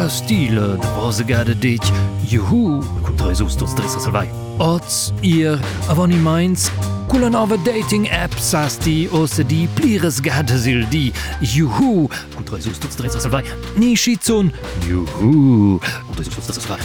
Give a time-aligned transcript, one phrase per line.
[0.00, 1.84] Nova stile de Brosegade detg,
[2.24, 4.30] Juhu, kontra sus dos dresser se wei.
[4.58, 6.72] Ods ir a meins,
[7.06, 11.12] Kul an Dating-App sas di osse di plires gadesil di.
[11.42, 12.08] Juhu!
[12.34, 13.44] Kontra sus dos dresser se wei.
[13.76, 14.50] Ni schizun.
[14.88, 15.78] Juhu!
[16.06, 16.80] Kontra sus dos dresser se wei.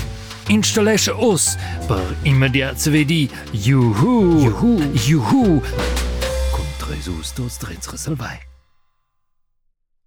[0.49, 1.55] Installéche oss
[1.87, 3.29] per immediat zwe di.
[3.53, 4.43] Juhu!
[4.43, 4.91] Juhu!
[5.07, 5.61] Juhu!
[6.51, 8.54] Kontra sus dos dresser se wei.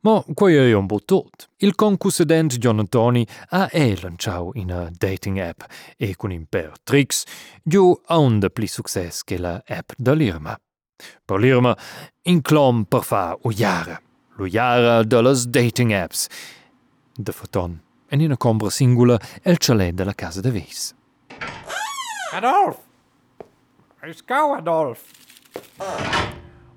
[0.00, 1.48] Ma quei è un po' tot.
[1.58, 5.62] Il concussedent John Antoni ha e lanciau una dating app
[5.96, 6.72] e con in per
[7.62, 10.58] giù a un de pli success che la app da l'Irma.
[11.24, 11.76] Per l'Irma
[12.22, 14.00] in clom per fa o jara.
[14.36, 16.28] Lo jara de las dating apps.
[17.14, 20.94] De faton en in una combra singula el chalet de la casa de vis.
[22.32, 22.78] Adolf!
[24.06, 25.12] Is gauw, Adolf.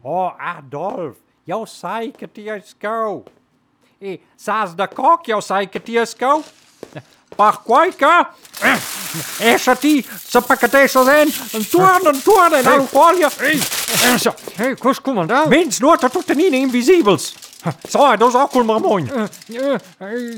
[0.04, 3.24] Oh, Adolf, Jau sai, ka tie skau.
[4.02, 6.44] e sas da kok, jau sai, ka eh, eh, tie skau.
[7.36, 8.36] Parcoica,
[9.54, 13.30] ești să păcătești o len, întoarnă, întoarnă, în alu folia.
[14.12, 15.46] Însă, ei, cum cum da?
[15.50, 17.34] Menți nu tot tot nine invisibles.
[17.88, 19.12] Sai, dos ocul marmoni.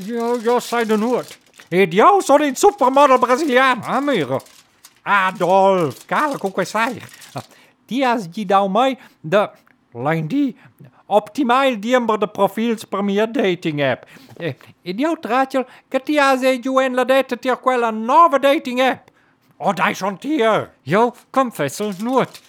[0.08, 1.26] Eu, eu sai de nuot.
[1.74, 3.82] Ed eu sono il supermodel brasiliano.
[3.86, 4.44] Amico.
[5.02, 7.02] Adolf, cara, con que sai.
[7.86, 8.96] Ti has di dau da...
[9.20, 9.52] De...
[9.94, 10.56] lijn die
[11.06, 14.06] optimaal diember de profiels per mia dating app.
[14.38, 18.38] E in jouw traatje che ti ha se giù en la dette tir quella nuova
[18.38, 19.10] dating app.
[19.58, 20.72] Oh, dai son tier.
[20.84, 22.42] Jo, kom vessel Noord.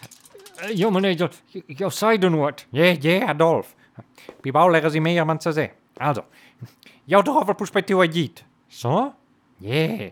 [0.74, 1.30] Jo, meneer,
[1.66, 2.66] jo, zei de Noord.
[2.70, 3.74] Yeah, yeah, Adolf.
[4.42, 5.70] Pi bau leggen si meer man se.
[5.98, 6.24] Also,
[7.04, 8.44] jou drover perspettivo agit.
[8.68, 9.12] Så?
[9.60, 10.10] Yeah,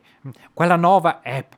[0.54, 1.56] quella nuova app.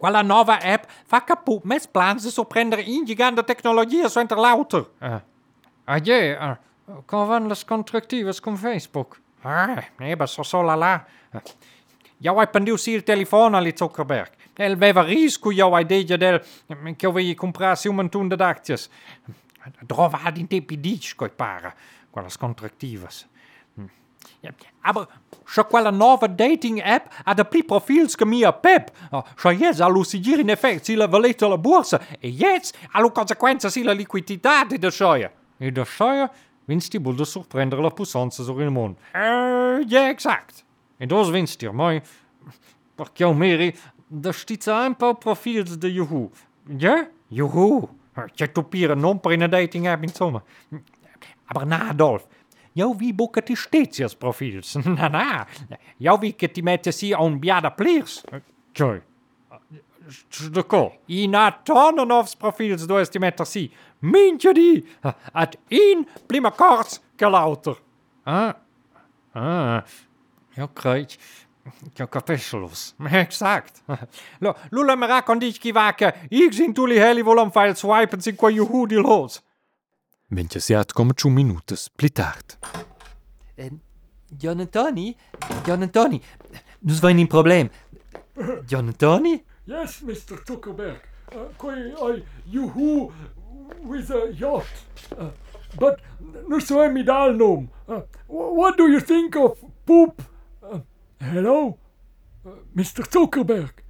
[0.00, 4.86] qual a nova app Faca caput més plans de sorprendre indigant de tecnologia so interlauter.
[4.98, 5.20] Uh, ah.
[5.96, 9.20] adje, uh, ah, com van les constructives com Facebook?
[9.44, 10.94] Ah, neba, so sola la.
[11.34, 11.42] Uh,
[12.20, 14.40] jag appendiu sil telefon ali Zuckerberg.
[14.60, 18.88] El veva risco jag ideia del mm, che avevi comprasi un montone d'acties.
[19.80, 21.74] Drovadi in tempi dici coi para,
[22.10, 23.26] con las contractivas.
[23.78, 23.84] Mm.
[24.82, 25.08] Aber
[25.44, 28.90] schon quella nuova dating app ha de pli profils che mia pep.
[29.36, 33.68] Schon jetzt allo sigir in effect si la valeta la borsa e jetzt allo conseguenza
[33.68, 35.30] si la liquidità de schoia.
[35.58, 36.30] E de scheuer
[36.64, 38.98] winst die boel de surprendere la puissance sur il mond.
[39.12, 40.64] Eh, ja, exact.
[40.98, 42.02] En dus winst hier, maar...
[42.94, 43.74] Per jou meri,
[44.06, 46.30] de stitza een paar profiels de Yahoo.
[46.76, 47.08] Ja?
[47.28, 47.88] Joehoe.
[48.34, 50.42] Je topieren non per in dating app in.
[51.44, 52.26] Aber na, Adolf.
[53.14, 54.74] Boeken die steeds profiels.
[54.96, 55.46] Na, na.
[56.20, 58.22] Wie que die met si on biada pliers.
[58.72, 59.00] Tjoi.
[60.52, 60.92] De ko.
[61.06, 63.70] Ina tonnen of profiels door die met si.
[64.00, 64.86] Die.
[65.32, 67.78] At in prima kort gelouter.
[68.24, 68.52] Ah.
[69.32, 69.82] Ah.
[70.54, 71.16] Ja, krijg.
[71.94, 72.94] Ja, kapesselos.
[73.10, 73.82] Exact.
[74.70, 76.14] Lula me racondici chi vaca.
[76.28, 79.40] Ik zin tu li heli volom file swipen sin qua juhu di los.
[80.32, 82.58] Menchasiat come ciù minutas pli tard.
[83.56, 83.70] Eh,
[84.28, 85.16] Gian Antoni?
[85.64, 86.22] John Antoni?
[86.78, 87.68] Nus vain in problem.
[88.64, 89.44] John Antoni?
[89.64, 90.40] Yes, Mr.
[90.46, 91.00] Zuckerberg.
[91.34, 93.12] Uh, quae I juhu
[93.82, 94.70] with a yacht.
[95.18, 95.30] Uh,
[95.78, 96.00] but
[96.48, 97.68] nu so mi dal nom.
[97.88, 100.22] Uh, what do you think of poop?
[100.62, 100.78] Uh,
[101.20, 101.76] hello?
[102.46, 103.02] Uh, Mr.
[103.04, 103.82] Zuckerberg.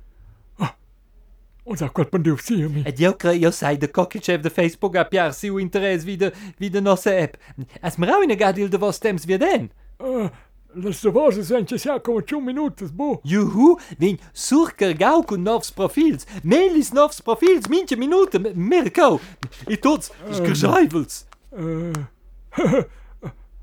[1.70, 2.82] Uh, Ons sia mi.
[2.84, 6.70] Et eu eu sai de cockchef de Facebook a piar siu interes wie de, wie
[6.70, 7.36] de nossa app.
[7.81, 9.70] As merau in gadil de vos temps wie den.
[10.00, 10.28] Uh,
[10.75, 13.20] las vozes vence sia come 2 minutos, bo.
[13.25, 16.26] Juhu, vin surker gau con novs profils.
[16.42, 19.20] Melis novs profils, mintje minute, mercau.
[19.69, 21.26] I tots, skrzaivels.
[21.52, 21.93] Uh,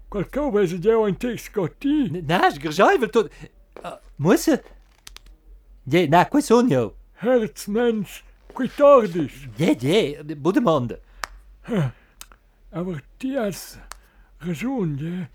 [0.10, 2.24] quel cau vese geu ein text gotti.
[2.24, 3.31] Na, skrzaivels tot...
[3.83, 4.62] Uh, Musse?
[5.92, 6.94] Je, na, quai son jo?
[7.18, 8.24] Herzmens,
[8.54, 9.48] qui tordis.
[9.58, 11.00] Je, je, budemande.
[12.72, 13.78] Aber die has
[14.40, 15.28] raison, ja.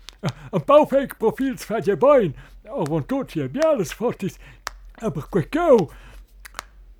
[0.51, 2.35] Een paar fake profiels van je bein.
[2.63, 4.35] Want tot je alles fort is.
[4.93, 5.89] Aber cau.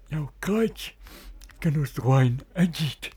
[0.07, 0.93] Jouw kruid.
[1.59, 3.09] Kan ons droin en jiet.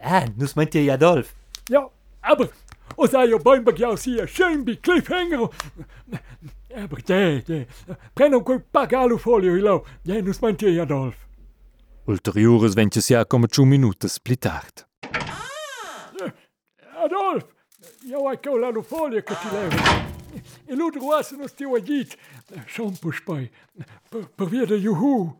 [0.00, 1.34] Ah, nus meint ihr Adolf.
[1.64, 1.88] Ja,
[2.20, 2.50] aber...
[2.96, 5.50] Os a jo bein bag jou sia schön bi cliffhanger.
[6.70, 11.16] Eh, perché, eh, non quel pagalo folio il lau, é, eh, non smantia Adolf.
[12.04, 13.64] Ulteriores venti sia come ciu
[14.22, 14.86] pli tard.
[15.00, 16.32] Ah!
[17.04, 17.46] Adolf,
[18.06, 19.76] io ho che la folio que ti levo.
[20.66, 22.16] E l'altro outro non stiu a dit,
[22.66, 23.50] son puspai,
[24.10, 25.34] per, por via de juhu.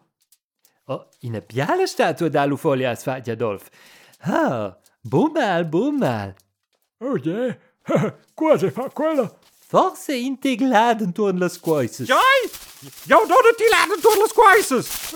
[0.86, 3.68] Oh, in a piala statua da as sfatti Adolf.
[4.20, 6.34] Ah, bom mal, bom mal.
[7.00, 7.56] Oh, yeah,
[8.34, 9.30] Quase fa quella.
[9.68, 12.06] Forse integlad intorno las coisas.
[12.08, 12.48] Jai!
[13.04, 15.12] Jou doet het die laten door de squaces!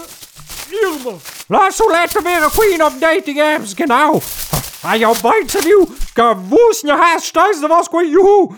[0.71, 1.17] Irma.
[1.49, 4.21] Laat zo letten weer een queen op dating apps, genau!
[4.83, 8.57] Hij jou bijt nieuw, gewoes je haast thuis, dat was gewoon joehoe!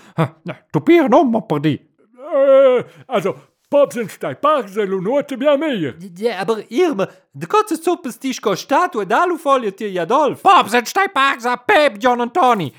[0.70, 1.90] Topieren om, mopper die!
[2.34, 3.36] Uh, also,
[3.68, 5.96] Pops en Steipark zijn nooit bien meer.
[6.14, 10.40] Ja, aber Irma, de kotze zuppes tischko statua d'alufolia tir Adolf.
[10.40, 12.74] Pops en Steipark a Pep, John en Tony!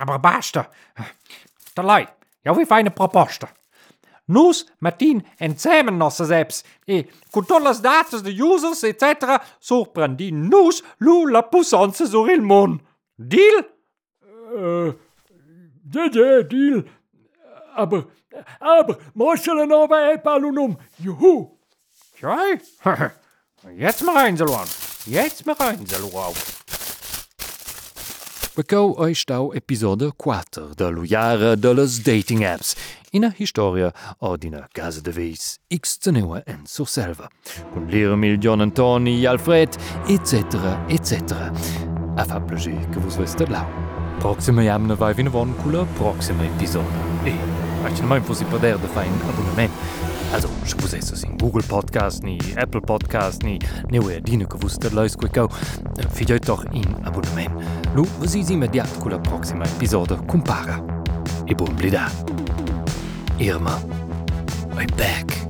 [0.00, 0.68] Aber basta!
[1.72, 2.06] Te lui,
[2.48, 3.52] jou weer fijne proposta!
[4.28, 10.30] Nus, Martin en samen nossas apps, e con todas las datas de users, etc., sorprendi
[10.32, 12.78] nus lu la puissance sur il mon.
[13.16, 13.64] Deal?
[14.52, 14.92] Uh,
[15.92, 16.84] ja, ja, deal.
[17.74, 18.04] Aber,
[18.58, 20.76] aber, moestele nou bij palunum.
[20.96, 21.48] Juhu.
[22.20, 22.60] Jai?
[23.76, 24.36] Jetzt mal rein.
[25.04, 26.57] Jetzt mal rein, Salon.
[28.58, 32.72] Becau oi stau episode 4 de luiara de las dating apps,
[33.14, 37.28] ina historia od ina casa de vis x cenua en surselva,
[37.72, 39.78] con l'Irmil, John Antoni, Alfred,
[40.08, 40.74] etc.
[40.88, 41.38] etc.
[42.16, 43.70] A fa plager que vos veste lau.
[44.18, 47.06] Proxima jamna vai vina von cula proxima episode.
[47.24, 47.38] E,
[47.84, 49.70] aici nu mai posi poder de fa un abonnement.
[50.32, 53.58] Also wo se ass en Google Podcast nie, Apple Podcast nie,
[53.90, 55.48] Neue Dine gewusst dat leis go go.
[56.12, 57.50] Fiit doch in Abonnement.
[57.94, 60.80] Lo wo si si mat Diat cooler Proxima Episode Compara.
[61.46, 62.10] E bon blida.
[63.38, 63.80] Irma.
[64.76, 65.47] Oi back.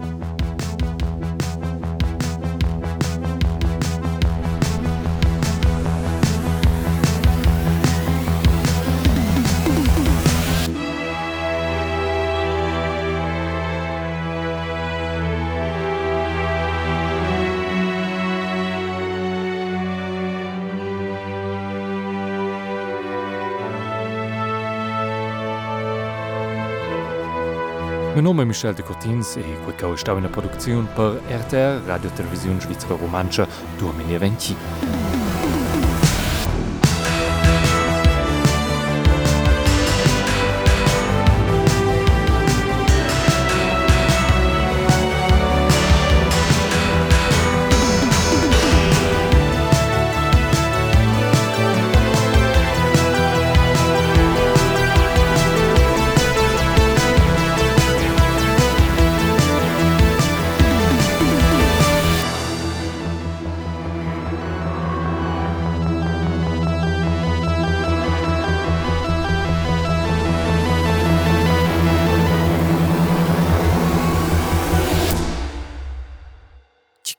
[28.19, 33.47] Min nome Michel de Cortins e Quekau stawenne Produktionioun per RTR Radiotelevisioun Schweizer Romanscher
[33.79, 35.28] Domini Venti.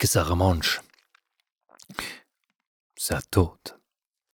[0.09, 0.81] sa remanche.
[2.97, 3.78] Sa toute